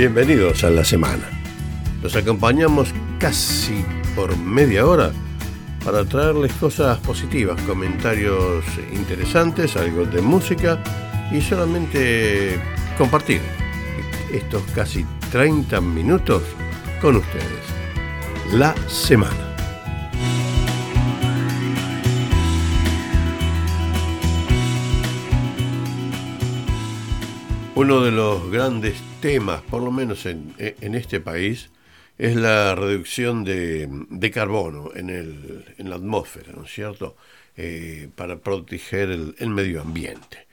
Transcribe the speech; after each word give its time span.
Bienvenidos 0.00 0.64
a 0.64 0.70
la 0.70 0.82
semana. 0.82 1.28
Los 2.02 2.16
acompañamos 2.16 2.88
casi 3.18 3.84
por 4.16 4.34
media 4.34 4.86
hora 4.86 5.12
para 5.84 6.06
traerles 6.06 6.54
cosas 6.54 6.96
positivas, 7.00 7.60
comentarios 7.64 8.64
interesantes, 8.94 9.76
algo 9.76 10.06
de 10.06 10.22
música 10.22 10.82
y 11.30 11.42
solamente 11.42 12.58
compartir 12.96 13.42
estos 14.32 14.62
casi 14.74 15.04
30 15.30 15.82
minutos 15.82 16.44
con 17.02 17.16
ustedes. 17.16 18.54
La 18.54 18.74
semana. 18.88 19.49
Uno 27.80 28.02
de 28.02 28.10
los 28.10 28.50
grandes 28.50 29.00
temas, 29.22 29.62
por 29.62 29.82
lo 29.82 29.90
menos 29.90 30.26
en, 30.26 30.54
este 30.58 31.18
país, 31.18 31.70
es 32.18 32.36
la 32.36 32.74
reducción 32.74 33.42
de, 33.42 34.30
carbono 34.34 34.90
en, 34.94 35.08
el, 35.08 35.64
la 35.78 35.96
atmósfera, 35.96 36.52
¿no 36.54 36.64
es 36.64 36.70
cierto?, 36.74 37.16
eh, 37.56 38.10
para 38.14 38.36
proteger 38.40 39.08
el, 39.08 39.48
medio 39.48 39.80
ambiente. 39.80 40.46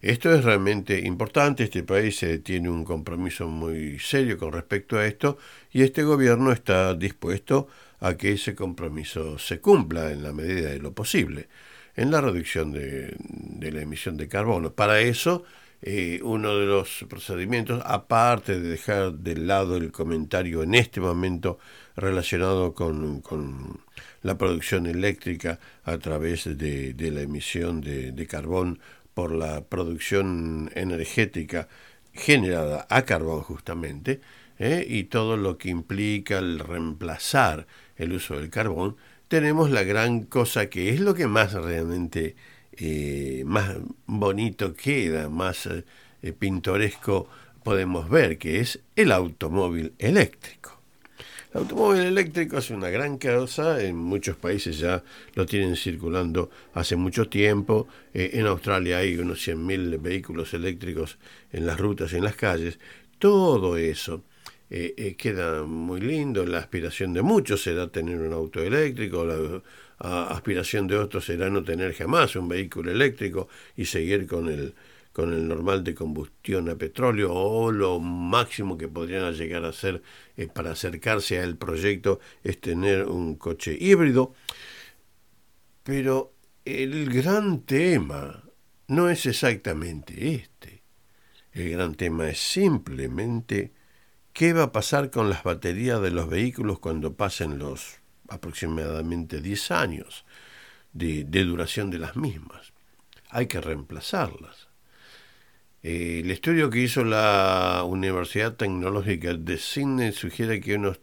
Esto 0.00 0.34
es 0.34 0.42
realmente 0.42 0.98
importante, 0.98 1.62
este 1.62 1.84
país 1.84 2.20
eh, 2.24 2.40
tiene 2.40 2.68
un 2.68 2.82
compromiso 2.82 3.46
muy 3.46 4.00
serio 4.00 4.36
con 4.36 4.52
respecto 4.52 4.98
a 4.98 5.06
esto 5.06 5.38
y 5.70 5.82
este 5.82 6.02
gobierno 6.02 6.50
está 6.50 6.94
dispuesto 6.94 7.68
a 8.00 8.16
que 8.16 8.32
ese 8.32 8.56
compromiso 8.56 9.38
se 9.38 9.60
cumpla 9.60 10.10
en 10.10 10.24
la 10.24 10.32
medida 10.32 10.70
de 10.70 10.80
lo 10.80 10.92
posible 10.92 11.46
en 11.94 12.10
la 12.10 12.20
reducción 12.20 12.72
de, 12.72 13.14
de 13.18 13.70
la 13.70 13.82
emisión 13.82 14.16
de 14.16 14.26
carbono. 14.26 14.72
Para 14.72 15.00
eso 15.00 15.44
eh, 15.84 16.20
uno 16.22 16.56
de 16.56 16.66
los 16.66 17.04
procedimientos, 17.08 17.82
aparte 17.84 18.60
de 18.60 18.68
dejar 18.68 19.14
de 19.14 19.36
lado 19.36 19.76
el 19.76 19.90
comentario 19.90 20.62
en 20.62 20.76
este 20.76 21.00
momento 21.00 21.58
relacionado 21.96 22.72
con, 22.72 23.80
la 24.22 24.38
producción 24.38 24.86
eléctrica 24.86 25.58
a 25.82 25.98
través 25.98 26.44
de, 26.56 26.94
la 27.12 27.22
emisión 27.22 27.80
de, 27.80 28.26
carbón 28.28 28.78
por 29.12 29.32
la 29.32 29.64
producción 29.64 30.70
energética 30.74 31.68
generada 32.12 32.86
a 32.88 33.02
carbón 33.02 33.42
justamente, 33.42 34.20
eh, 34.60 34.86
y 34.88 35.04
todo 35.04 35.36
lo 35.36 35.58
que 35.58 35.70
implica 35.70 36.38
el 36.38 36.60
reemplazar 36.60 37.66
el 37.96 38.12
uso 38.12 38.36
del 38.38 38.50
carbón, 38.50 38.96
tenemos 39.26 39.70
la 39.70 39.82
gran 39.82 40.22
cosa 40.24 40.66
que 40.66 40.90
es 40.90 41.00
lo 41.00 41.14
que 41.14 41.26
más 41.26 41.54
realmente 41.54 42.36
eh, 42.76 43.42
más 43.46 43.76
bonito 44.06 44.74
queda, 44.74 45.28
más 45.28 45.66
eh, 45.66 46.32
pintoresco 46.32 47.28
podemos 47.62 48.08
ver, 48.08 48.38
que 48.38 48.60
es 48.60 48.80
el 48.96 49.12
automóvil 49.12 49.92
eléctrico. 49.98 50.80
El 51.52 51.60
automóvil 51.60 52.02
eléctrico 52.02 52.58
es 52.58 52.70
una 52.70 52.88
gran 52.88 53.18
causa, 53.18 53.82
en 53.82 53.96
muchos 53.96 54.36
países 54.36 54.78
ya 54.78 55.02
lo 55.34 55.44
tienen 55.44 55.76
circulando 55.76 56.50
hace 56.72 56.96
mucho 56.96 57.28
tiempo, 57.28 57.88
eh, 58.14 58.30
en 58.34 58.46
Australia 58.46 58.98
hay 58.98 59.18
unos 59.18 59.46
100.000 59.46 60.00
vehículos 60.00 60.54
eléctricos 60.54 61.18
en 61.52 61.66
las 61.66 61.78
rutas 61.78 62.14
en 62.14 62.24
las 62.24 62.36
calles, 62.36 62.78
todo 63.18 63.76
eso 63.76 64.22
queda 65.18 65.64
muy 65.64 66.00
lindo, 66.00 66.46
la 66.46 66.58
aspiración 66.58 67.12
de 67.12 67.20
muchos 67.20 67.62
será 67.62 67.88
tener 67.88 68.18
un 68.18 68.32
auto 68.32 68.62
eléctrico, 68.62 69.24
la, 69.24 69.62
aspiración 69.98 70.86
de 70.86 70.96
otros 70.96 71.26
será 71.26 71.50
no 71.50 71.62
tener 71.62 71.92
jamás 71.94 72.34
un 72.36 72.48
vehículo 72.48 72.90
eléctrico 72.90 73.48
y 73.76 73.84
seguir 73.84 74.26
con 74.26 74.48
el, 74.48 74.74
con 75.12 75.32
el 75.32 75.46
normal 75.46 75.84
de 75.84 75.94
combustión 75.94 76.68
a 76.70 76.74
petróleo 76.76 77.32
o 77.32 77.70
lo 77.70 78.00
máximo 78.00 78.78
que 78.78 78.88
podrían 78.88 79.32
llegar 79.34 79.64
a 79.64 79.68
hacer 79.68 80.02
eh, 80.36 80.48
para 80.48 80.72
acercarse 80.72 81.38
al 81.38 81.56
proyecto 81.56 82.18
es 82.42 82.60
tener 82.60 83.04
un 83.04 83.36
coche 83.36 83.76
híbrido. 83.78 84.34
Pero 85.82 86.32
el 86.64 87.12
gran 87.12 87.60
tema 87.62 88.42
no 88.88 89.08
es 89.10 89.26
exactamente 89.26 90.34
este. 90.34 90.82
El 91.52 91.70
gran 91.70 91.94
tema 91.94 92.30
es 92.30 92.38
simplemente 92.38 93.72
qué 94.32 94.52
va 94.52 94.64
a 94.64 94.72
pasar 94.72 95.10
con 95.10 95.28
las 95.30 95.42
baterías 95.42 96.00
de 96.00 96.10
los 96.10 96.28
vehículos 96.28 96.78
cuando 96.78 97.14
pasen 97.14 97.58
los 97.58 98.00
aproximadamente 98.28 99.40
10 99.40 99.70
años 99.72 100.24
de, 100.92 101.24
duración 101.24 101.90
de 101.90 101.98
las 101.98 102.16
mismas. 102.16 102.72
Hay 103.30 103.46
que 103.46 103.60
reemplazarlas. 103.60 104.68
Eh, 105.82 106.20
el 106.24 106.30
estudio 106.30 106.70
que 106.70 106.80
hizo 106.80 107.04
la 107.04 107.82
Universidad 107.86 108.54
Tecnológica 108.54 109.34
de 109.34 109.58
Sydney 109.58 110.12
sugiere 110.12 110.60
que 110.60 110.76
unos, 110.76 111.00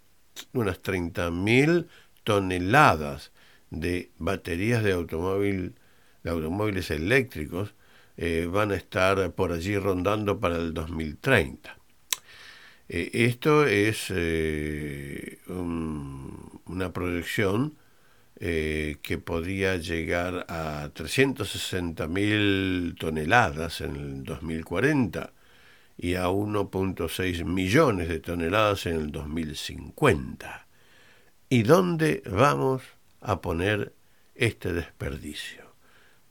unas 0.53 0.81
30.000 0.81 1.87
toneladas 2.23 3.31
de 3.69 4.11
baterías 4.17 4.83
de, 4.83 4.93
automóvil, 4.93 5.75
de 6.23 6.29
automóviles 6.29 6.89
eléctricos 6.91 7.75
eh, 8.17 8.47
van 8.51 8.71
a 8.71 8.75
estar 8.75 9.31
por 9.33 9.51
allí 9.51 9.77
rondando 9.77 10.39
para 10.39 10.57
el 10.57 10.73
2030. 10.73 11.78
Eh, 12.89 13.09
esto 13.13 13.65
es 13.65 14.09
un, 15.47 16.61
una 16.65 16.91
proyección 16.91 17.77
eh, 18.41 18.99
que 19.01 19.17
podría 19.17 19.75
llegar 19.75 20.45
a 20.47 20.91
360.000 20.93 22.97
toneladas 22.97 23.81
en 23.81 23.97
el 23.97 24.23
2040 24.23 25.33
y 25.97 26.15
a 26.15 26.29
1.6 26.29 27.43
millones 27.43 28.07
de 28.07 28.21
toneladas 28.21 28.85
en 28.85 28.95
el 28.95 29.11
2050. 29.11 30.67
¿Y 31.49 31.63
dónde 31.63 32.23
vamos 32.31 32.81
a 33.19 33.41
poner 33.41 33.91
este 34.35 34.71
desperdicio? 34.71 35.68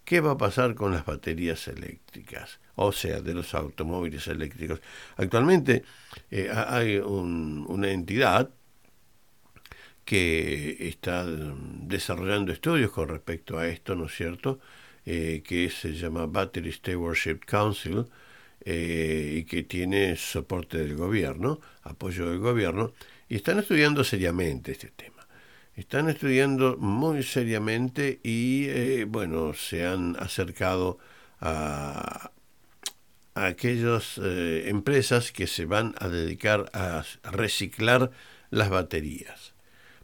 ¿Qué 0.09 0.23
va 0.23 0.31
a 0.31 0.39
pasar 0.39 0.75
con 0.75 0.93
las 0.93 1.05
baterías 1.05 1.69
eléctricas? 1.69 2.61
O 2.77 2.93
sea, 2.93 3.21
de 3.21 3.35
los 3.35 3.53
automóviles 3.53 4.27
eléctricos. 4.27 4.81
Actualmente 5.19 5.85
eh, 6.31 6.51
hay 6.51 6.97
una 6.97 7.91
entidad 7.91 8.49
que 10.07 10.89
está 10.89 11.27
desarrollando 11.27 12.53
estudios 12.53 12.91
con 12.91 13.09
respecto 13.11 13.59
a 13.59 13.69
esto, 13.69 13.95
¿no 13.97 14.07
es 14.07 14.15
cierto? 14.15 14.61
Eh, 15.05 15.43
que 15.45 15.69
se 15.69 15.93
llama 15.93 16.25
Battery 16.25 16.73
Stewardship 16.73 17.41
Council 17.45 18.07
eh, 18.65 19.35
y 19.41 19.45
que 19.45 19.65
tiene 19.65 20.17
soporte 20.17 20.79
del 20.79 20.97
gobierno, 20.97 21.61
apoyo 21.83 22.31
del 22.31 22.39
gobierno, 22.39 22.95
y 23.29 23.37
están 23.37 23.59
estudiando 23.59 24.03
seriamente 24.05 24.73
este 24.73 24.89
tema. 24.89 25.18
Están 25.79 26.09
estudiando 26.09 26.77
muy 26.77 27.23
seriamente 27.23 28.19
y, 28.25 28.67
eh, 28.67 29.05
bueno, 29.09 29.55
se 29.55 29.87
han 29.87 30.17
acercado 30.19 30.99
a, 31.41 32.33
aquellas 33.37 34.19
empresas 34.19 35.31
que 35.31 35.47
se 35.47 35.67
van 35.67 35.95
a 36.01 36.09
dedicar 36.09 36.69
a 36.73 37.05
reciclar 37.31 38.11
las 38.51 38.71
baterías. 38.71 39.55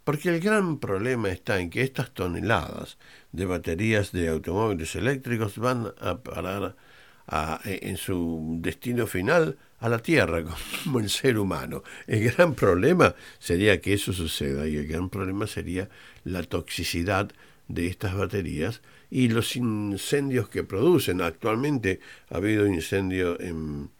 Porque 0.04 0.28
el 0.28 0.38
gran 0.38 0.78
problema 0.78 1.30
está 1.30 1.58
en 1.58 1.70
que 1.70 1.82
estas 1.82 2.14
toneladas 2.14 2.96
de 3.32 3.46
baterías 3.46 4.12
de 4.12 4.28
automóviles 4.28 4.94
eléctricos 4.94 5.58
van 5.58 5.92
a 5.98 6.18
parar 6.18 6.76
e, 7.64 7.80
en 7.88 7.96
su 7.96 8.58
destino 8.60 9.08
final 9.08 9.58
a 9.80 9.88
la 9.88 9.98
Tierra, 9.98 10.42
como 10.84 11.00
el 11.00 11.10
ser 11.10 11.38
humano. 11.38 11.82
El 12.06 12.30
gran 12.30 12.54
problema 12.54 13.14
sería 13.38 13.80
que 13.80 13.94
eso 13.94 14.12
suceda 14.12 14.66
y 14.66 14.76
el 14.76 14.86
gran 14.86 15.10
problema 15.10 15.46
sería 15.46 15.88
la 16.24 16.42
toxicidad 16.42 17.30
de 17.68 17.86
estas 17.86 18.16
baterías 18.16 18.82
y 19.10 19.28
los 19.28 19.56
incendios 19.56 20.48
que 20.48 20.64
producen. 20.64 21.20
Actualmente 21.20 22.00
ha 22.30 22.36
habido 22.36 22.66
incendio 22.66 23.40
en, 23.40 23.90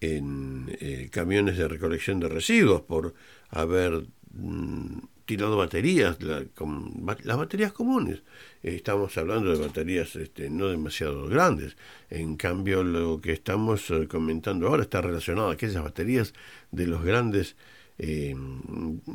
en 0.00 0.76
eh, 0.80 1.08
camiones 1.10 1.58
de 1.58 1.68
recolección 1.68 2.20
de 2.20 2.28
residuos 2.28 2.82
por 2.82 3.14
haber 3.50 4.06
mm, 4.32 4.98
tirado 5.24 5.56
baterías, 5.56 6.18
las 6.22 7.36
baterías 7.36 7.72
comunes. 7.72 8.22
estamos 8.62 9.16
hablando 9.18 9.52
de 9.52 9.66
baterías 9.66 10.16
este, 10.16 10.50
no 10.50 10.68
demasiado 10.68 11.26
grandes. 11.28 11.76
En 12.10 12.36
cambio, 12.36 12.82
lo 12.84 13.20
que 13.20 13.32
estamos 13.32 13.90
eh, 13.90 14.06
comentando 14.08 14.68
ahora 14.68 14.82
está 14.82 15.00
relacionado 15.00 15.50
a 15.50 15.54
aquellas 15.54 15.82
baterías 15.82 16.34
de 16.70 16.86
los 16.86 17.02
grandes 17.04 17.56
eh, 17.98 18.34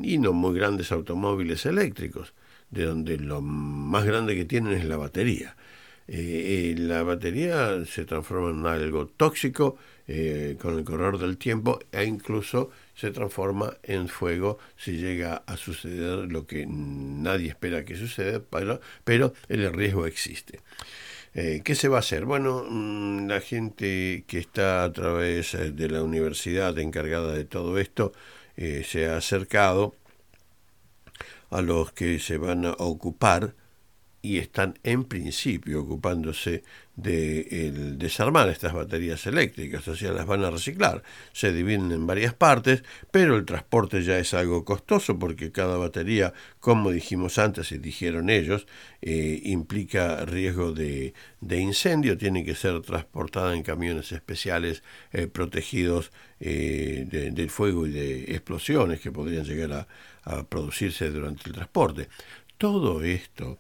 y 0.02 0.18
no 0.18 0.34
muy 0.34 0.56
grandes 0.58 0.92
automóviles 0.92 1.66
eléctricos, 1.66 2.34
de 2.72 2.86
donde 2.86 3.18
lo 3.18 3.42
más 3.42 4.06
grande 4.06 4.36
que 4.36 4.46
tienen 4.46 4.74
es 4.74 4.86
la 4.86 4.98
batería. 4.98 5.56
Eh, 6.08 6.74
la 6.78 7.04
batería 7.04 7.86
se 7.86 8.04
transforma 8.04 8.50
en 8.50 8.66
algo 8.66 9.06
tóxico 9.06 9.78
con 10.60 10.80
el 10.80 10.84
correr 10.84 11.20
del 11.20 11.38
tiempo 11.38 11.80
e 11.92 12.04
incluso 12.04 12.72
se 12.96 13.12
transforma 13.12 13.78
en 13.84 14.08
fuego 14.08 14.58
si 14.76 14.94
llega 14.94 15.44
a 15.46 15.56
suceder 15.56 16.32
lo 16.32 16.48
que 16.48 16.66
nadie 16.68 17.50
espera 17.50 17.86
que 17.86 17.96
suceda, 17.96 18.42
pero, 18.50 18.82
pero 19.04 19.34
el 19.50 19.72
riesgo 19.72 20.08
existe. 20.08 20.62
Eh, 21.36 21.62
¿Qué 21.64 21.76
se 21.76 21.90
va 21.90 21.98
a 21.98 22.00
hacer? 22.00 22.26
Bueno, 22.26 22.66
mm, 22.68 23.28
la 23.28 23.40
gente 23.40 24.24
que 24.26 24.40
está 24.40 24.84
a 24.84 24.92
través 24.92 25.54
eh, 25.54 25.72
de 25.72 25.90
la 25.90 26.02
universidad 26.02 26.78
encargada 26.80 27.34
de 27.34 27.46
todo 27.46 27.78
esto 27.78 28.12
se 28.58 29.08
ha 29.08 29.16
acercado 29.16 29.96
a 31.50 31.62
los 31.62 31.92
que 31.92 32.20
se 32.20 32.38
van 32.38 32.66
a 32.66 32.72
ocupar 32.74 33.54
y 34.22 34.38
están 34.38 34.78
en 34.84 35.06
principio 35.06 35.82
ocupándose 35.82 36.64
de 36.96 37.72
desarmar 37.98 38.50
estas 38.50 38.74
baterías 38.74 39.26
eléctricas, 39.26 39.88
o 39.88 39.96
sea, 39.96 40.12
las 40.12 40.26
van 40.26 40.44
a 40.44 40.52
reciclar. 40.52 41.04
Se 41.32 41.54
dividen 41.54 41.92
en 41.94 42.06
varias 42.06 42.34
partes, 42.34 42.84
pero 43.12 43.38
el 43.38 43.46
transporte 43.46 44.04
ya 44.04 44.18
es 44.18 44.34
algo 44.34 44.66
costoso 44.66 45.18
porque 45.18 45.52
cada 45.52 45.78
batería, 45.78 46.34
como 46.60 46.92
dijimos 46.92 47.38
antes 47.38 47.72
y 47.72 47.78
dijeron 47.78 48.30
ellos, 48.30 48.68
eh, 49.02 49.40
implica 49.46 50.26
riesgo 50.26 50.74
de, 50.74 51.14
incendio, 51.50 52.18
tiene 52.18 52.44
que 52.44 52.56
ser 52.56 52.82
transportada 52.82 53.56
en 53.56 53.64
camiones 53.64 54.12
especiales 54.12 54.84
eh, 55.14 55.28
protegidos 55.28 56.12
eh, 56.42 57.06
del 57.10 57.50
fuego 57.50 57.88
y 57.88 57.92
de 57.92 58.24
explosiones 58.34 59.00
que 59.00 59.12
podrían 59.12 59.46
llegar 59.46 59.88
a 60.24 60.44
producirse 60.44 61.10
durante 61.10 61.48
el 61.48 61.54
transporte. 61.54 62.10
Todo 62.58 63.02
esto 63.04 63.58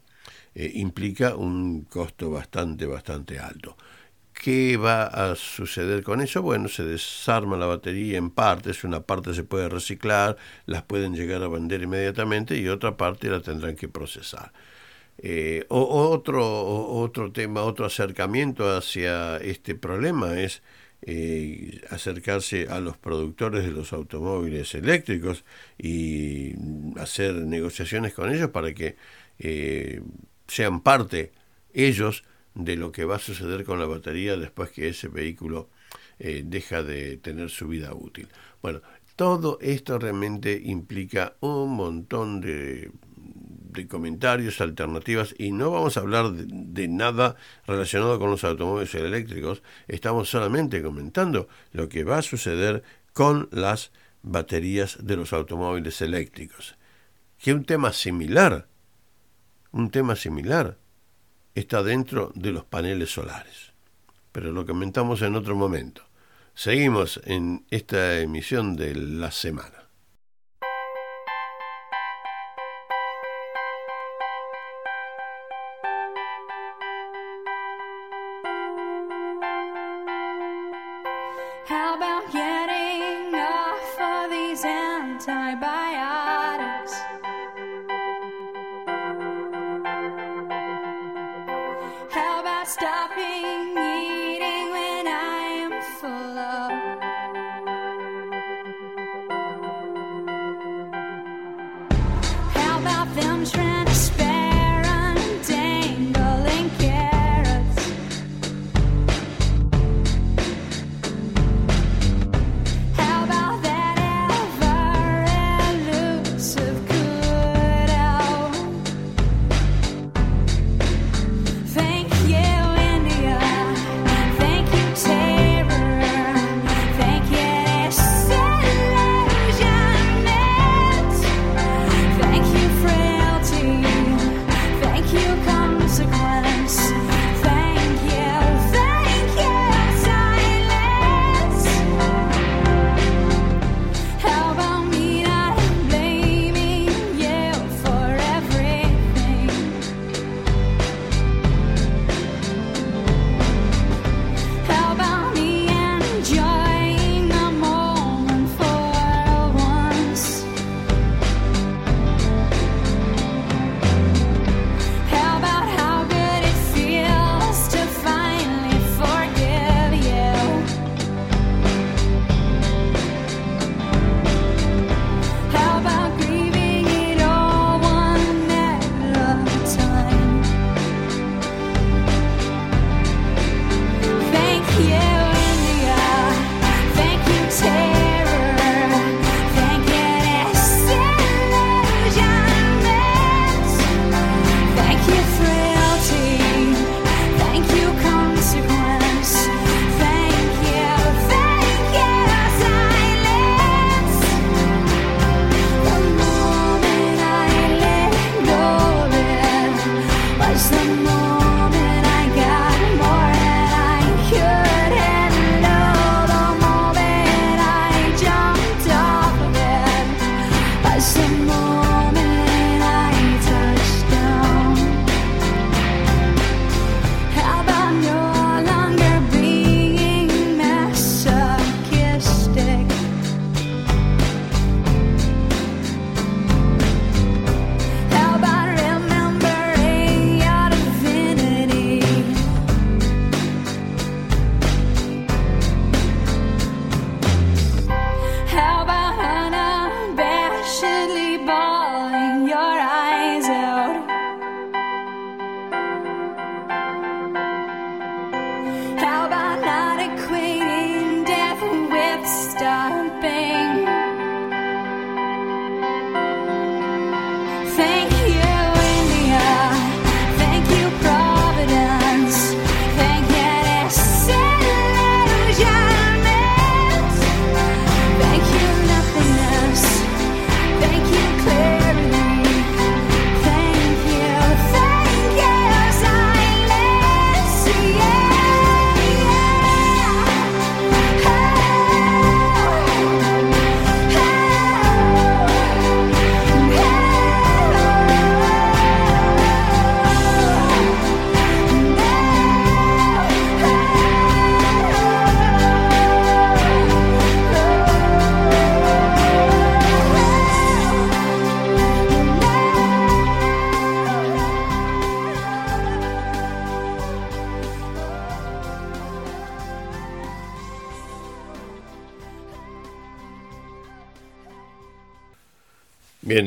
eh, 0.59 0.71
implica 0.75 1.37
un 1.37 1.83
costo 1.85 2.29
bastante, 2.31 2.85
bastante 2.85 3.39
alto. 3.39 3.77
¿Qué 4.33 4.75
va 4.75 5.05
a 5.05 5.35
suceder 5.35 6.03
con 6.03 6.19
eso? 6.21 6.41
Bueno, 6.41 6.67
se 6.67 6.83
desarma 6.83 7.55
la 7.55 7.65
batería 7.65 8.17
en 8.17 8.29
partes, 8.29 8.83
una 8.83 9.01
parte 9.01 9.33
se 9.33 9.45
puede 9.45 9.69
reciclar, 9.69 10.35
las 10.65 10.83
pueden 10.83 11.15
llegar 11.15 11.43
a 11.43 11.47
vender 11.47 11.81
inmediatamente 11.83 12.57
y 12.57 12.67
otra 12.67 12.97
parte 12.97 13.29
la 13.29 13.41
tendrán 13.41 13.77
que 13.77 13.87
procesar. 13.87 14.51
Eh, 15.19 15.65
otro, 15.69 16.65
otro 17.05 17.31
tema, 17.31 17.61
otro 17.63 17.85
acercamiento 17.85 18.75
hacia 18.75 19.37
este 19.37 19.75
problema 19.75 20.41
es 20.41 20.61
eh, 21.03 21.81
acercarse 21.89 22.67
a 22.69 22.81
los 22.81 22.97
productores 22.97 23.63
de 23.63 23.71
los 23.71 23.93
automóviles 23.93 24.75
eléctricos 24.75 25.45
y 25.77 26.53
hacer 26.97 27.35
negociaciones 27.35 28.13
con 28.13 28.29
ellos 28.33 28.49
para 28.49 28.73
que 28.73 28.97
sean 30.49 30.81
parte 30.81 31.31
ellos 31.73 32.23
de 32.55 32.75
lo 32.75 32.91
que 32.91 33.05
va 33.05 33.15
a 33.15 33.19
suceder 33.19 33.63
con 33.63 33.79
la 33.79 33.85
batería 33.85 34.35
después 34.35 34.71
que 34.71 34.89
ese 34.89 35.07
vehículo 35.07 35.69
eh, 36.19 36.43
deja 36.45 36.83
de 36.83 37.17
tener 37.17 37.49
su 37.49 37.67
vida 37.67 37.93
útil. 37.93 38.27
Bueno, 38.61 38.81
todo 39.15 39.57
esto 39.61 39.99
realmente 39.99 40.61
implica 40.63 41.35
un 41.39 41.75
montón 41.75 42.41
de, 42.41 42.91
comentarios, 43.87 44.59
alternativas, 44.59 45.33
y 45.37 45.51
no 45.51 45.71
vamos 45.71 45.95
a 45.95 46.01
hablar 46.01 46.31
de, 46.33 46.87
nada 46.89 47.37
relacionado 47.65 48.19
con 48.19 48.29
los 48.31 48.43
automóviles 48.43 48.93
eléctricos, 48.95 49.63
estamos 49.87 50.29
solamente 50.29 50.81
comentando 50.81 51.47
lo 51.71 51.87
que 51.87 52.03
va 52.03 52.17
a 52.17 52.21
suceder 52.21 52.83
con 53.13 53.47
las 53.51 53.91
baterías 54.21 54.97
de 55.01 55.15
los 55.15 55.31
automóviles 55.31 56.01
eléctricos. 56.01 56.75
Que 57.37 57.53
un 57.53 57.63
tema 57.63 57.93
similar 57.93 58.67
un 59.71 59.89
tema 59.91 60.15
similar 60.15 60.77
está 61.55 61.83
dentro 61.83 62.31
de 62.35 62.51
los 62.51 62.65
paneles 62.65 63.11
solares. 63.11 63.73
Pero 64.31 64.51
lo 64.51 64.65
comentamos 64.65 65.21
en 65.21 65.35
otro 65.35 65.55
momento. 65.55 66.03
Seguimos 66.53 67.21
en 67.25 67.65
esta 67.69 68.19
emisión 68.19 68.75
de 68.75 68.95
la 68.95 69.31
semana. 69.31 69.89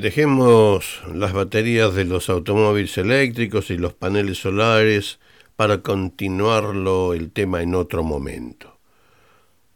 Dejemos 0.01 1.03
las 1.13 1.33
baterías 1.33 1.95
de 1.95 2.05
los 2.05 2.31
automóviles 2.31 2.97
eléctricos 2.97 3.71
y 3.71 3.77
los 3.77 3.93
paneles 3.93 4.39
solares 4.39 5.19
para 5.57 5.83
continuarlo 5.83 7.13
el 7.13 7.31
tema 7.31 7.63
en 7.63 7.75
otro 7.75 8.03
momento. 8.03 8.79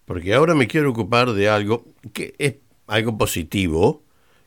Porque 0.07 0.33
ahora 0.33 0.55
me 0.55 0.69
quiero 0.69 0.91
ocupar 0.91 1.33
de 1.33 1.49
algo 1.49 1.85
que 2.15 2.35
es 2.39 2.55
algo 2.87 3.19
positivo, 3.19 4.05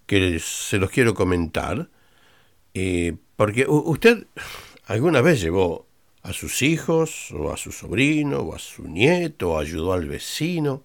que 0.07 0.39
se 0.39 0.77
los 0.77 0.89
quiero 0.89 1.13
comentar, 1.13 1.89
eh, 2.73 3.15
porque 3.35 3.65
usted 3.67 4.25
alguna 4.85 5.21
vez 5.21 5.39
llevó 5.39 5.85
a 6.23 6.33
sus 6.33 6.61
hijos, 6.61 7.31
o 7.31 7.51
a 7.51 7.57
su 7.57 7.71
sobrino, 7.71 8.39
o 8.39 8.55
a 8.55 8.59
su 8.59 8.87
nieto, 8.87 9.51
o 9.51 9.59
ayudó 9.59 9.93
al 9.93 10.07
vecino 10.07 10.83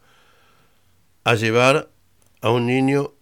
a 1.24 1.34
llevar 1.36 1.90
a 2.42 2.50
un 2.50 2.66
niño 2.66 3.14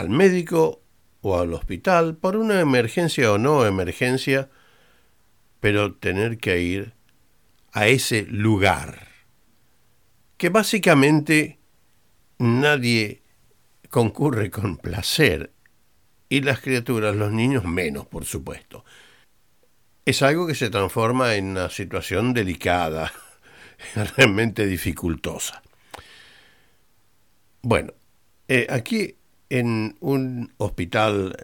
al 0.00 0.10
médico 0.10 0.82
o 1.20 1.38
al 1.38 1.52
hospital 1.52 2.16
por 2.16 2.36
una 2.36 2.60
emergencia 2.60 3.32
o 3.32 3.38
no 3.38 3.66
emergencia, 3.66 4.48
pero 5.60 5.94
tener 5.94 6.38
que 6.38 6.60
ir 6.60 6.94
a 7.72 7.86
ese 7.86 8.22
lugar, 8.22 9.08
que 10.36 10.48
básicamente 10.48 11.58
nadie 12.38 13.22
concurre 13.90 14.50
con 14.50 14.78
placer, 14.78 15.52
y 16.30 16.40
las 16.42 16.60
criaturas, 16.60 17.16
los 17.16 17.32
niños 17.32 17.64
menos, 17.64 18.06
por 18.06 18.24
supuesto. 18.24 18.84
Es 20.06 20.22
algo 20.22 20.46
que 20.46 20.54
se 20.54 20.70
transforma 20.70 21.34
en 21.34 21.46
una 21.48 21.68
situación 21.68 22.32
delicada, 22.32 23.12
realmente 24.16 24.66
dificultosa. 24.66 25.60
Bueno, 27.62 27.92
eh, 28.48 28.66
aquí 28.70 29.16
en 29.50 29.96
un 30.00 30.52
hospital 30.56 31.36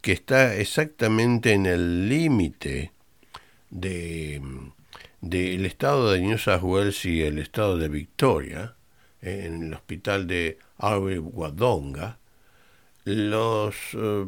que 0.00 0.12
está 0.12 0.54
exactamente 0.56 1.52
en 1.52 1.66
el 1.66 2.08
límite 2.08 2.92
de 3.70 4.40
del 5.20 5.66
estado 5.66 6.12
de 6.12 6.20
New 6.20 6.38
South 6.38 6.62
Wales 6.62 7.04
y 7.04 7.22
el 7.22 7.38
estado 7.38 7.76
de 7.76 7.88
Victoria, 7.88 8.74
en 9.20 9.64
el 9.64 9.74
hospital 9.74 10.26
de 10.26 10.58
Wadonga, 10.78 12.18
los 13.04 13.74
eh, 13.94 14.26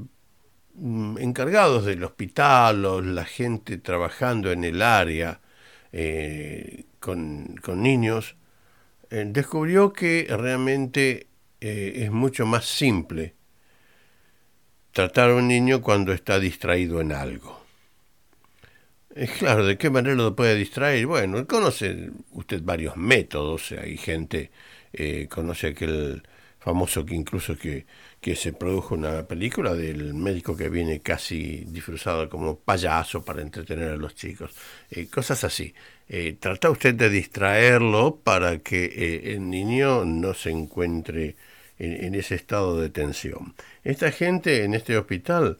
encargados 1.19 1.87
del 1.87 2.05
hospital 2.05 2.85
o 2.85 3.00
la 3.00 3.25
gente 3.25 3.79
trabajando 3.79 4.52
en 4.52 4.64
el 4.64 4.83
área 4.83 5.41
eh, 5.93 6.85
con, 7.00 7.59
niños, 7.76 8.37
eh, 9.11 9.25
descubrió 9.26 9.93
que 9.93 10.26
realmente 10.29 11.26
es 11.69 12.11
mucho 12.11 12.47
más 12.47 12.64
simple 12.66 13.35
tratar 14.92 15.31
a 15.31 15.35
un 15.35 15.49
niño 15.49 15.83
cuando 15.83 16.12
está 16.12 16.38
distraído 16.38 17.00
en 17.00 17.12
algo. 17.12 17.61
Es 19.14 19.31
claro, 19.33 19.66
¿de 19.66 19.76
qué 19.76 19.90
manera 19.90 20.14
lo 20.14 20.35
puede 20.35 20.54
distraer? 20.54 21.07
Bueno, 21.07 21.47
conoce 21.47 22.11
usted 22.33 22.62
varios 22.62 22.97
métodos, 22.97 23.73
hay 23.73 23.97
gente, 23.97 24.50
eh, 24.92 25.28
conoce 25.31 25.69
aquel 25.69 26.23
famoso 26.59 27.04
que 27.04 27.14
incluso 27.14 27.57
que, 27.59 27.87
que 28.21 28.37
se 28.37 28.52
produjo 28.52 28.95
una 28.95 29.26
película 29.26 29.75
del 29.75 30.14
médico 30.14 30.57
que 30.57 30.69
viene 30.71 31.00
casi 31.00 31.64
disfrazado 31.66 32.28
como 32.31 32.59
payaso 32.59 33.25
para 33.25 33.42
entretener 33.42 33.90
a 33.90 33.97
los 33.97 34.14
chicos, 34.14 34.52
eh, 34.90 35.07
cosas 35.09 35.45
así. 35.45 35.75
Eh, 36.09 36.37
trata 36.40 36.71
usted 36.71 36.95
de 36.95 37.11
distraerlo 37.11 38.16
para 38.23 38.59
que 38.61 39.33
el 39.35 39.49
niño 39.50 40.04
no 40.04 40.35
se 40.35 40.50
encuentre 40.50 41.37
en, 41.83 42.15
ese 42.15 42.37
estado 42.37 42.81
de 42.81 42.91
tensión. 42.91 43.55
Esta 43.83 44.12
gente 44.12 44.65
en 44.65 44.75
este 44.75 44.97
hospital 44.97 45.59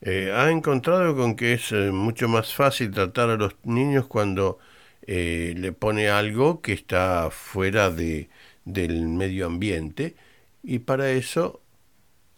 eh, 0.00 0.32
ha 0.34 0.50
encontrado 0.50 1.14
con 1.14 1.36
que 1.36 1.52
es 1.54 1.72
eh, 1.72 1.90
mucho 1.92 2.28
más 2.28 2.54
fácil 2.54 2.90
tratar 2.90 3.30
a 3.30 3.36
los 3.36 3.54
niños 3.64 4.06
cuando 4.06 4.58
eh, 5.06 5.54
le 5.56 5.72
pone 5.72 6.08
algo 6.08 6.62
que 6.62 6.72
está 6.72 7.30
fuera 7.30 7.90
de, 7.90 8.30
del 8.64 9.06
medio 9.08 9.46
ambiente 9.46 10.16
y 10.62 10.80
para 10.80 11.10
eso 11.10 11.60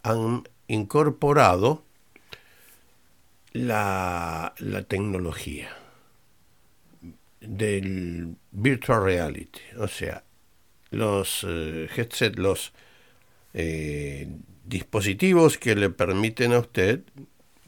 han 0.03 0.43
incorporado 0.67 1.85
la, 3.53 4.55
la 4.59 4.83
tecnología 4.83 5.77
del 7.41 8.37
virtual 8.51 9.05
reality, 9.05 9.61
o 9.79 9.89
sea, 9.89 10.25
los 10.91 11.45
headsets, 11.45 12.39
los 12.39 12.73
eh, 13.55 14.29
dispositivos 14.65 15.59
que 15.59 15.75
le 15.75 15.91
permiten 15.91 16.53
a 16.53 16.61
usted, 16.61 17.03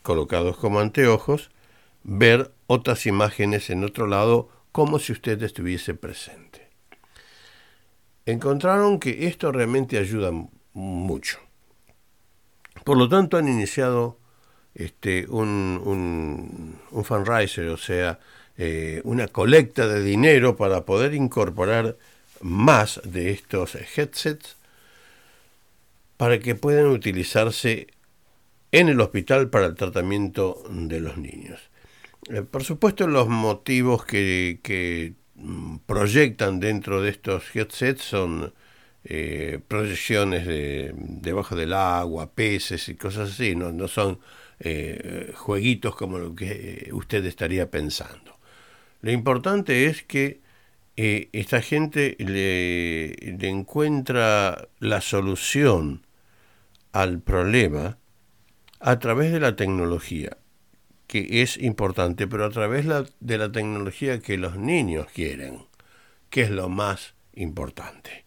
colocados 0.03 0.57
como 0.57 0.81
anteojos, 0.81 1.51
ver 2.03 2.53
otras 2.67 3.07
imágenes 3.07 3.71
en 3.71 3.85
otro 3.85 4.07
lado 4.07 4.49
como 4.73 4.99
si 4.99 5.13
usted 5.13 5.43
estuviese 5.43 5.95
presente. 5.95 6.69
Encontraron 8.27 8.99
que 8.99 9.27
esto 9.27 9.53
realmente 9.53 9.99
ayuda 9.99 10.31
mucho. 10.73 11.39
Por 12.85 12.99
lo 12.99 13.09
tanto, 13.09 13.37
han 13.37 13.49
iniciado 13.49 14.19
este, 14.75 15.27
un, 15.29 16.77
un, 16.91 17.05
fundraiser, 17.05 17.69
o 17.69 17.77
sea, 17.77 18.19
eh, 18.57 19.01
una 19.05 19.29
colecta 19.29 19.87
de 19.87 20.03
dinero 20.03 20.57
para 20.57 20.85
poder 20.85 21.15
incorporar 21.15 21.97
más 22.41 23.01
de 23.05 23.31
estos 23.31 23.75
headsets 23.75 24.57
para 26.17 26.39
que 26.39 26.55
puedan 26.55 26.87
utilizarse 26.87 27.89
en 28.73 28.89
el 28.89 29.01
hospital 29.01 29.51
para 29.51 29.67
el 29.67 29.75
tratamiento 29.75 30.63
de 30.69 31.01
los 31.01 31.17
niños. 31.17 31.61
Eh, 32.29 32.43
por 32.43 32.65
supuesto, 32.65 33.07
los 33.07 33.29
motivos 33.29 34.05
que, 34.05 35.15
mm, 35.37 35.79
proyectan 35.87 36.61
dentro 36.61 37.03
de 37.03 37.11
estos 37.11 37.55
headsets 37.55 38.03
son 38.03 38.53
eh, 39.05 39.61
proyecciones 39.69 40.47
de, 40.47 40.93
debajo 40.97 41.55
del 41.55 41.73
agua, 41.75 42.33
peces 42.33 42.89
y 42.89 42.95
cosas 42.95 43.33
así, 43.33 43.55
no, 43.55 43.87
son 43.89 44.19
eh, 44.61 45.33
jueguitos 45.37 45.95
como 45.95 46.19
lo 46.19 46.35
que 46.35 46.89
usted 46.93 47.25
estaría 47.27 47.71
pensando. 47.71 48.39
Lo 49.03 49.13
importante 49.13 49.87
es 49.87 50.03
que 50.03 50.41
esta 50.97 51.61
gente 51.61 52.17
le, 52.19 53.15
le 53.39 53.49
encuentra 53.49 54.69
la 54.79 55.01
solución 55.01 56.04
al 56.95 57.21
problema 57.21 57.99
a 58.79 58.99
través 59.01 59.33
de 59.33 59.41
la 59.41 59.57
tecnología, 59.57 60.39
que 61.09 61.43
es 61.43 61.57
importante, 61.57 62.29
pero 62.29 62.45
a 62.45 62.51
través 62.51 62.87
de 63.19 63.39
la 63.39 63.51
tecnología 63.51 64.21
que 64.21 64.39
los 64.39 64.57
niños 64.57 65.09
quieren, 65.13 65.67
que 66.31 66.43
es 66.43 66.51
lo 66.51 66.69
más 66.69 67.15
importante. 67.35 68.25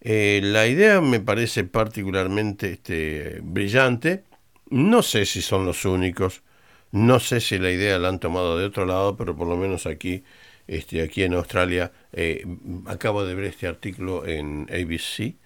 Eh, 0.00 0.40
la 0.42 0.66
idea 0.66 1.02
me 1.02 1.20
parece 1.20 1.64
particularmente 1.64 2.72
este, 2.72 3.40
brillante. 3.42 4.24
No 4.70 5.02
sé 5.02 5.26
si 5.26 5.42
son 5.42 5.66
los 5.66 5.84
únicos, 5.84 6.42
no 6.90 7.20
sé 7.20 7.40
si 7.40 7.58
la 7.58 7.70
idea 7.70 7.98
la 7.98 8.08
han 8.08 8.18
tomado 8.18 8.58
de 8.58 8.64
otro 8.64 8.86
lado, 8.86 9.14
pero 9.18 9.36
por 9.36 9.46
lo 9.46 9.58
menos 9.58 9.84
aquí, 9.84 10.24
este, 10.66 11.02
aquí 11.02 11.22
en 11.22 11.34
Australia, 11.34 11.92
eh, 12.12 12.46
acabo 12.86 13.26
de 13.26 13.34
ver 13.34 13.44
este 13.44 13.66
artículo 13.66 14.26
en 14.26 14.68
ABC 14.70 15.36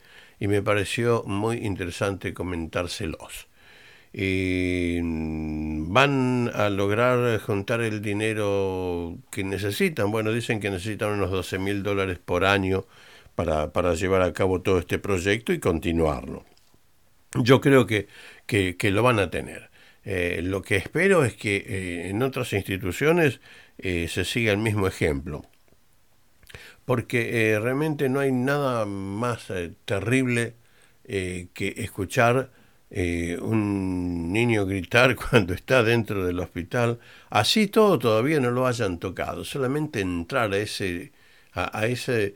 y 0.41 0.49
me 0.49 0.63
pareció 0.63 1.25
muy 1.27 1.59
interesante 1.59 2.35
comentárselos. 2.35 3.49
van 5.89 6.51
a 6.55 6.71
lograr 6.71 7.39
juntar 7.41 7.81
el 7.81 8.01
dinero 8.03 9.19
que 9.31 9.45
necesitan. 9.45 10.11
Bueno, 10.11 10.33
dicen 10.33 10.61
que 10.61 10.71
necesitan 10.71 11.13
unos 11.13 11.31
12 11.31 11.59
mil 11.59 11.83
dólares 11.83 12.19
por 12.19 12.45
año 12.45 12.87
para, 13.35 13.73
para, 13.73 13.95
llevar 13.95 14.23
a 14.23 14.33
cabo 14.33 14.63
todo 14.63 14.79
este 14.79 14.99
proyecto 14.99 15.53
y 15.53 15.61
continuarlo. 15.61 16.45
Yo 17.35 17.61
creo 17.61 17.87
que, 17.87 18.09
que, 18.47 18.91
lo 18.91 19.03
van 19.03 19.19
a 19.19 19.31
tener. 19.31 19.71
Eh, 20.05 20.41
lo 20.43 20.63
que 20.63 20.77
espero 20.77 21.25
es 21.25 21.35
que 21.35 21.57
eh, 21.57 22.09
en 22.09 22.23
otras 22.23 22.53
instituciones 22.53 23.41
eh, 23.79 24.09
se 24.09 24.25
siga 24.25 24.53
el 24.53 24.59
mismo 24.59 24.87
ejemplo 24.87 25.45
porque 26.89 27.53
eh, 27.53 27.61
realmente 27.61 28.09
no 28.09 28.19
hay 28.21 28.33
nada 28.33 28.87
más 28.87 29.51
eh, 29.51 29.75
terrible 29.85 30.55
eh, 31.05 31.49
que 31.53 31.75
escuchar 31.77 32.51
un 32.91 34.33
niño 34.33 34.65
gritar 34.65 35.15
cuando 35.31 35.53
está 35.53 35.83
dentro 35.83 36.25
del 36.25 36.41
hospital, 36.41 36.99
así 37.29 37.67
todo 37.67 37.99
todavía 37.99 38.41
no 38.41 38.51
lo 38.51 38.67
hayan 38.67 38.99
tocado, 38.99 39.45
solamente 39.45 40.01
entrar 40.01 40.51
a 40.55 40.57
ese, 40.57 41.13
a, 41.53 41.87
ese, 41.87 42.35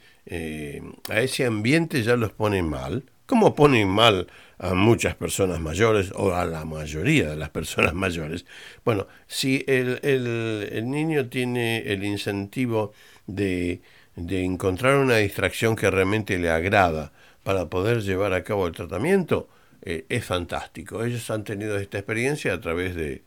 a 1.09 1.21
ese 1.23 1.47
ambiente 1.47 2.03
ya 2.03 2.17
los 2.17 2.33
pone 2.33 2.63
mal, 2.63 3.05
como 3.25 3.55
ponen 3.55 3.89
mal 3.89 4.27
a 4.59 4.75
muchas 4.75 5.15
personas 5.15 5.61
mayores 5.61 6.13
o 6.15 6.35
a 6.35 6.45
la 6.45 6.67
mayoría 6.67 7.31
de 7.31 7.37
las 7.37 7.49
personas 7.49 7.95
mayores. 7.95 8.45
Bueno, 8.85 9.07
si 9.27 9.65
el, 9.67 9.99
el 10.03 10.91
niño 10.91 11.31
tiene 11.31 11.79
el 11.91 12.05
incentivo 12.05 12.93
de 13.27 13.81
de 14.17 14.45
encontrar 14.45 14.97
una 14.97 15.17
distracción 15.17 15.77
que 15.77 15.91
realmente 15.91 16.39
le 16.39 16.51
agrada 16.51 17.13
para 17.43 17.69
poder 17.69 18.03
llevar 18.03 18.35
a 18.35 18.45
cabo 18.45 18.67
el 18.67 18.75
tratamiento, 18.75 19.49
eh, 19.83 20.07
es 20.09 20.25
fantástico. 20.25 21.05
Ellos 21.05 21.29
han 21.31 21.45
tenido 21.45 21.79
esta 21.79 21.99
experiencia 21.99 22.55
a 22.55 22.61
través 22.61 22.95
de, 22.95 23.23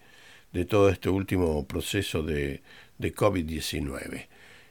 todo 0.70 0.90
este 0.90 1.10
último 1.10 1.68
proceso 1.68 2.24
de, 2.24 2.62
de 2.98 3.14
COVID-19. 3.14 4.28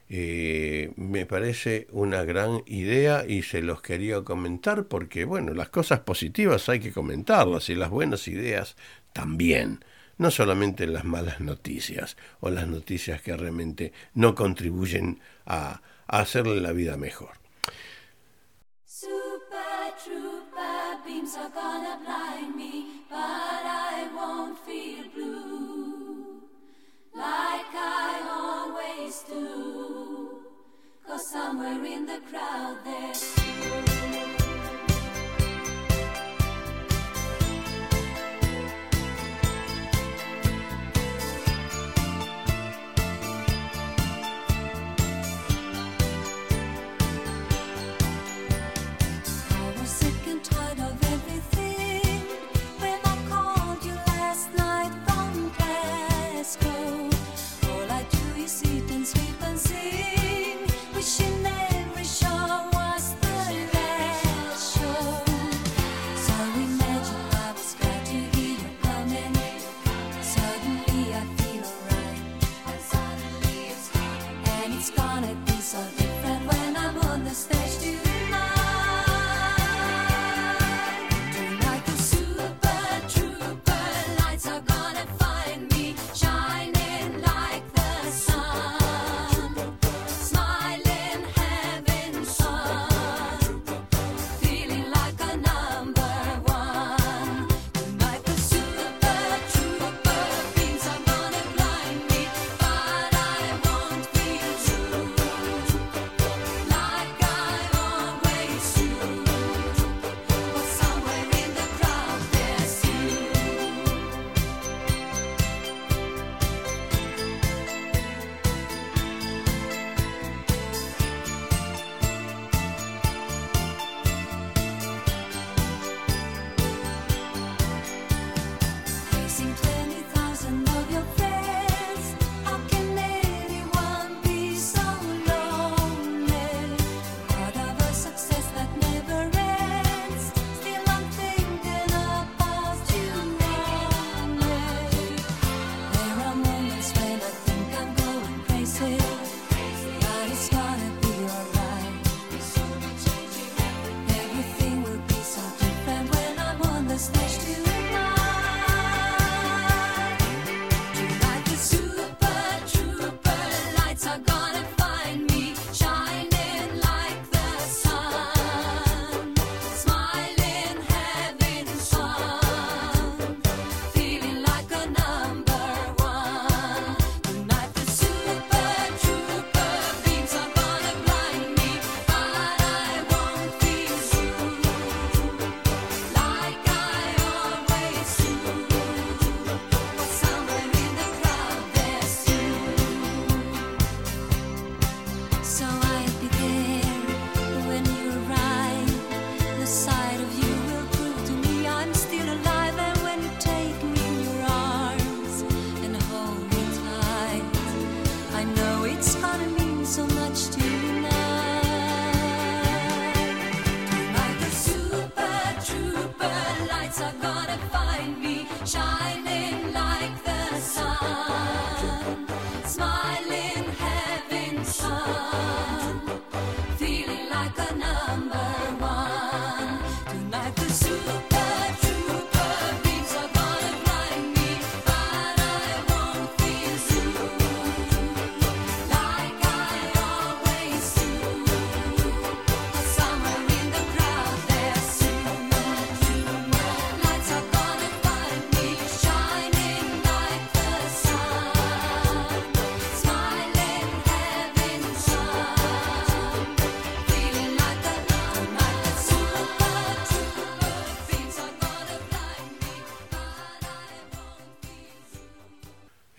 Eh, 0.09 0.93
me 0.97 1.27
parece 1.27 1.89
una 1.91 2.25
gran 2.25 2.63
idea 2.67 3.25
y 3.27 3.43
se 3.43 3.63
los 3.63 3.83
quería 3.83 4.23
comentar 4.23 4.85
porque, 4.87 5.25
bueno, 5.25 5.55
las 5.55 5.71
cosas 5.71 6.01
positivas 6.01 6.69
hay 6.69 6.81
que 6.81 6.93
comentarlas 6.93 7.69
y 7.69 7.75
las 7.75 7.91
buenas 7.91 8.29
ideas 8.29 8.77
también. 9.13 9.85
No 10.17 10.31
solamente 10.31 10.87
las 10.87 11.05
malas 11.05 11.41
noticias 11.41 12.17
o 12.41 12.51
las 12.51 12.69
noticias 12.69 13.21
que 13.21 13.37
realmente 13.37 13.93
no 14.15 14.35
contribuyen 14.35 15.21
a, 15.47 15.83
hacerle 16.07 16.61
la 16.61 16.73
vida 16.73 16.97
mejor. 16.97 17.33
somewhere 31.35 31.85
in 31.85 32.07
the 32.07 32.21
crowd 32.31 32.77
there's 32.85 33.34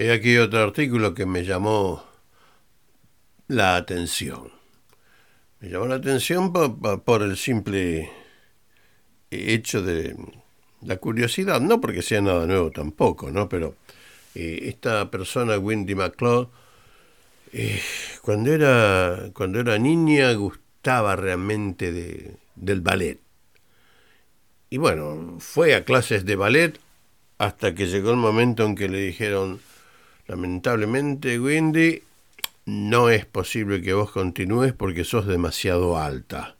He 0.05 0.11
aquí 0.11 0.37
otro 0.37 0.61
artículo 0.61 1.15
que 1.15 1.25
me 1.25 1.43
llamó 1.43 2.03
la 3.47 3.75
atención. 3.75 4.51
Me 5.59 5.69
llamó 5.69 5.87
la 5.87 5.95
atención 5.95 6.53
por, 6.53 7.23
el 7.23 7.35
simple 7.37 8.11
hecho 9.31 9.81
de 9.81 10.15
la 10.83 10.97
curiosidad, 10.97 11.59
no 11.59 11.81
porque 11.81 12.03
sea 12.03 12.21
nada 12.21 12.45
nuevo 12.45 12.69
tampoco, 12.69 13.31
¿no? 13.31 13.49
Pero 13.49 13.77
eh, 14.35 14.59
esta 14.65 15.09
persona, 15.09 15.57
Wendy 15.57 15.95
McCloud, 15.95 16.49
eh, 17.51 17.81
cuando, 18.21 18.53
era, 18.53 19.31
cuando 19.33 19.59
era 19.59 19.79
niña 19.79 20.31
gustaba 20.33 21.15
realmente 21.15 21.91
de, 21.91 22.35
del 22.53 22.81
ballet. 22.81 23.17
y 24.69 24.77
bueno, 24.77 25.37
fue 25.39 25.73
a 25.73 25.83
clases 25.83 26.25
de 26.25 26.35
ballet 26.35 26.79
hasta 27.39 27.73
que 27.73 27.87
llegó 27.87 28.11
el 28.11 28.17
momento 28.17 28.65
en 28.65 28.75
que 28.75 28.87
le 28.87 28.99
dijeron, 28.99 29.61
lamentablemente, 30.27 31.39
Wendy, 31.39 32.03
no 32.65 33.09
es 33.09 33.25
posible 33.25 33.81
que 33.81 33.93
vos 33.93 34.11
continúes 34.11 34.73
porque 34.73 35.03
sos 35.03 35.27
demasiado 35.27 35.97
alta. 35.97 36.55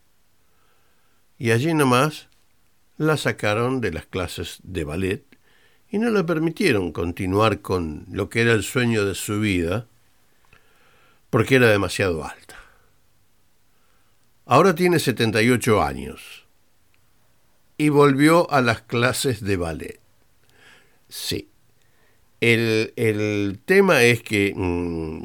Y 1.38 1.52
allí 1.52 1.74
nomás 1.74 2.30
la 2.98 3.18
sacaron 3.18 3.82
de 3.82 3.92
las 3.92 4.06
clases 4.06 4.60
de 4.64 4.84
ballet 4.84 5.24
y 5.90 5.98
no 5.98 6.10
le 6.10 6.24
permitieron 6.24 6.92
continuar 6.92 7.62
con 7.62 8.06
lo 8.12 8.30
que 8.30 8.42
era 8.42 8.54
el 8.54 8.64
sueño 8.64 9.06
de 9.06 9.16
su 9.16 9.40
vida 9.40 9.88
porque 11.30 11.56
era 11.56 11.68
demasiado 11.68 12.24
alta. 12.24 12.56
Ahora 14.46 14.76
tiene 14.76 15.00
78 15.00 15.82
años 15.82 16.46
y 17.78 17.90
volvió 17.90 18.50
a 18.52 18.62
las 18.62 18.82
clases 18.82 19.42
de 19.42 19.58
ballet. 19.58 20.00
Sí. 21.10 21.50
El, 22.42 22.94
el 22.96 23.60
tema 23.66 24.04
es 24.04 24.22
que 24.22 24.54
mm, 24.56 25.22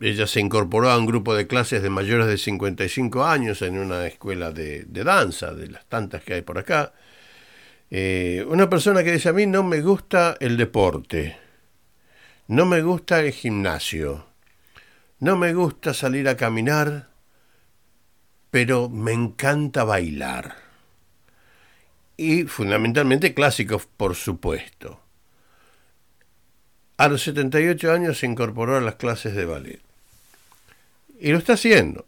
ella 0.00 0.26
se 0.26 0.40
incorporó 0.40 0.90
a 0.90 0.98
un 0.98 1.06
grupo 1.06 1.34
de 1.34 1.46
clases 1.46 1.82
de 1.82 1.90
mayores 1.90 2.26
de 2.26 2.36
55 2.36 3.24
años 3.24 3.62
en 3.62 3.78
una 3.78 4.06
escuela 4.06 4.50
de, 4.50 4.84
de 4.84 5.04
danza, 5.04 5.54
de 5.54 5.68
las 5.68 5.86
tantas 5.86 6.22
que 6.24 6.34
hay 6.34 6.42
por 6.42 6.58
acá. 6.58 6.92
Eh, 7.90 8.44
una 8.48 8.68
persona 8.70 9.04
que 9.04 9.12
dice 9.12 9.28
a 9.28 9.32
mí 9.32 9.46
no 9.46 9.62
me 9.62 9.80
gusta 9.82 10.36
el 10.40 10.56
deporte, 10.56 11.36
no 12.48 12.64
me 12.64 12.82
gusta 12.82 13.20
el 13.20 13.32
gimnasio, 13.32 14.26
no 15.20 15.36
me 15.36 15.52
gusta 15.52 15.94
salir 15.94 16.26
a 16.26 16.36
caminar, 16.36 17.10
pero 18.50 18.88
me 18.88 19.12
encanta 19.12 19.84
bailar. 19.84 20.56
Y 22.16 22.44
fundamentalmente 22.44 23.34
clásicos, 23.34 23.86
por 23.86 24.14
supuesto. 24.14 25.00
A 26.96 27.08
los 27.08 27.22
78 27.22 27.92
años 27.92 28.18
se 28.18 28.26
incorporó 28.26 28.76
a 28.76 28.80
las 28.80 28.96
clases 28.96 29.34
de 29.34 29.44
ballet. 29.44 29.80
Y 31.18 31.30
lo 31.30 31.38
está 31.38 31.54
haciendo. 31.54 32.04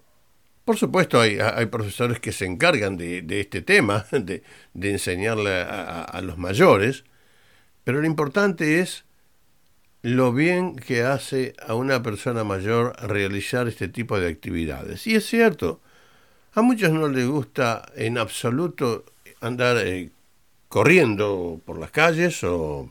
Por 0.65 0.79
supuesto, 0.79 1.21
hay, 1.21 1.67
profesores 1.67 2.21
que 2.21 2.33
se 2.33 2.47
encargan 2.47 2.97
de, 2.97 3.25
este 3.41 3.61
tema, 3.61 4.07
de, 4.11 4.43
enseñarle 4.75 5.61
a, 5.61 6.21
los 6.23 6.39
mayores, 6.39 7.05
pero 7.85 8.01
lo 8.01 8.07
importante 8.07 8.81
es 8.81 9.05
lo 10.01 10.33
bien 10.33 10.77
que 10.77 11.03
hace 11.03 11.55
a 11.67 11.75
una 11.75 12.03
persona 12.03 12.45
mayor 12.45 12.97
realizar 13.03 13.69
este 13.69 13.89
tipo 13.89 14.19
de 14.19 14.29
actividades. 14.29 15.07
Y 15.07 15.15
es 15.15 15.27
cierto, 15.27 15.81
a 16.55 16.63
muchos 16.63 16.93
no 16.93 17.09
les 17.09 17.27
gusta 17.27 17.85
en 17.95 18.17
absoluto 18.17 19.05
andar 19.41 19.77
eh, 19.79 20.11
corriendo 20.69 21.61
por 21.67 21.79
las 21.79 21.91
calles 21.91 22.43
o, 22.43 22.91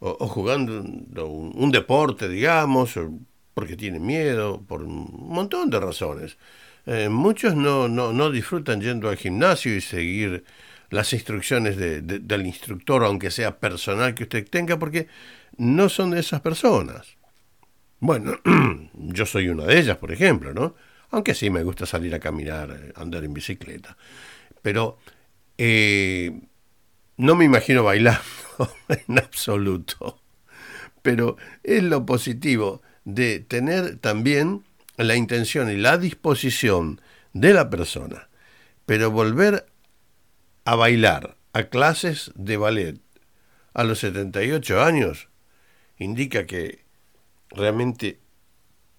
o, 0.00 0.28
jugando 0.28 0.80
un, 0.80 1.70
deporte, 1.70 2.28
digamos, 2.28 2.98
porque 3.54 3.76
tienen 3.76 4.04
miedo, 4.06 4.62
por 4.66 4.82
un 4.82 5.08
montón 5.28 5.70
de 5.70 5.80
razones. 5.80 6.38
Eh, 6.86 7.08
muchos 7.08 7.54
no, 7.54 7.88
no, 7.88 8.12
no, 8.12 8.30
disfrutan 8.30 8.80
yendo 8.80 9.08
al 9.08 9.16
gimnasio 9.16 9.74
y 9.76 9.80
seguir 9.80 10.44
las 10.90 11.12
instrucciones 11.12 11.76
del 11.76 12.46
instructor, 12.46 13.04
aunque 13.04 13.30
sea 13.30 13.58
personal 13.58 14.14
que 14.14 14.22
usted 14.22 14.48
tenga, 14.48 14.78
porque 14.78 15.08
no 15.56 15.88
son 15.88 16.12
de 16.12 16.20
esas 16.20 16.40
personas. 16.40 17.16
Bueno, 18.00 18.38
yo 18.94 19.26
soy 19.26 19.48
una 19.48 19.64
de 19.64 19.78
ellas, 19.78 19.98
por 19.98 20.12
ejemplo, 20.12 20.54
¿no? 20.54 20.76
Aunque 21.10 21.34
sí 21.34 21.50
me 21.50 21.62
gusta 21.62 21.84
salir 21.84 22.14
a 22.14 22.20
caminar, 22.20 22.70
eh, 22.70 22.92
andar 22.96 23.24
en 23.24 23.34
bicicleta. 23.34 23.96
Pero 24.62 24.98
eh, 25.58 26.40
no 27.16 27.34
me 27.34 27.44
imagino 27.44 27.82
bailando 27.82 28.22
en 28.88 29.18
absoluto. 29.18 30.20
Pero 31.02 31.36
es 31.62 31.82
lo 31.82 32.04
positivo 32.04 32.82
de 33.04 33.40
tener 33.40 33.98
también 33.98 34.64
la 34.96 35.16
intención 35.16 35.70
y 35.70 35.76
la 35.76 35.96
disposición 35.96 37.00
de 37.32 37.54
la 37.54 37.70
persona. 37.70 38.28
Pero 38.84 39.10
volver 39.10 39.66
a 40.64 40.74
bailar 40.74 41.36
a 41.52 41.64
clases 41.64 42.32
de 42.34 42.56
ballet 42.56 43.00
a 43.74 43.84
los 43.84 44.00
78 44.00 44.82
años 44.82 45.28
indica 45.98 46.46
que 46.46 46.84
realmente 47.50 48.18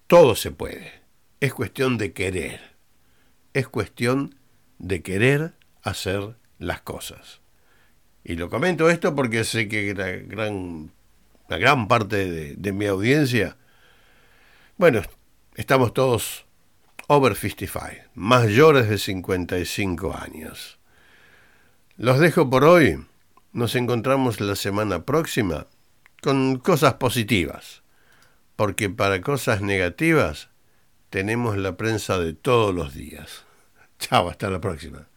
todo 0.06 0.34
se 0.34 0.50
puede. 0.50 0.92
Es 1.40 1.54
cuestión 1.54 1.98
de 1.98 2.12
querer. 2.12 2.60
Es 3.52 3.68
cuestión 3.68 4.34
de 4.78 5.02
querer 5.02 5.54
hacer 5.82 6.36
las 6.58 6.80
cosas. 6.80 7.40
Y 8.24 8.36
lo 8.36 8.50
comento 8.50 8.90
esto 8.90 9.14
porque 9.14 9.44
sé 9.44 9.68
que 9.68 9.94
la 9.94 10.08
gran, 10.08 10.90
la 11.48 11.58
gran 11.58 11.88
parte 11.88 12.30
de, 12.30 12.54
de 12.56 12.72
mi 12.72 12.86
audiencia, 12.86 13.56
bueno, 14.76 15.02
estamos 15.54 15.92
todos 15.94 16.46
over 17.06 17.34
55, 17.34 18.10
mayores 18.14 18.88
de 18.88 18.98
55 18.98 20.16
años. 20.16 20.78
Los 21.96 22.18
dejo 22.18 22.48
por 22.48 22.64
hoy. 22.64 23.04
Nos 23.52 23.74
encontramos 23.74 24.40
la 24.40 24.54
semana 24.54 25.04
próxima 25.04 25.66
con 26.22 26.58
cosas 26.58 26.94
positivas, 26.94 27.82
porque 28.54 28.88
para 28.88 29.20
cosas 29.20 29.60
negativas 29.60 30.50
tenemos 31.10 31.56
la 31.56 31.76
prensa 31.76 32.18
de 32.18 32.32
todos 32.32 32.74
los 32.74 32.94
días. 32.94 33.44
Chao, 33.98 34.30
hasta 34.30 34.48
la 34.48 34.60
próxima. 34.60 35.09